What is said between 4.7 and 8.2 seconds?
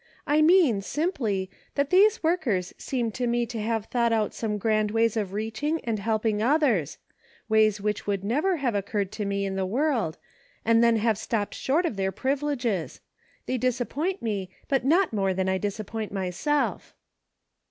ways of reaching and helping others; ways which